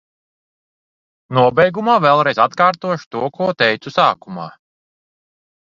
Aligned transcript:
Nobeigumā 1.39 1.97
vēlreiz 2.07 2.41
atkārtošu 2.45 3.07
to, 3.17 3.23
ko 3.39 3.51
teicu 3.63 3.97
sākumā. 3.99 4.49